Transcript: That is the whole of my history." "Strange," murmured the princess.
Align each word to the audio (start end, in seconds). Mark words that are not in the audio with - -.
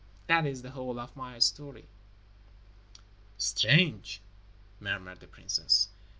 That 0.25 0.47
is 0.47 0.63
the 0.63 0.71
whole 0.71 0.99
of 0.99 1.15
my 1.15 1.35
history." 1.35 1.87
"Strange," 3.37 4.19
murmured 4.79 5.19
the 5.19 5.27
princess. 5.27 5.89